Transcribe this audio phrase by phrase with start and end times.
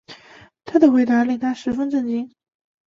[0.65, 2.33] 他的回答令她十分震惊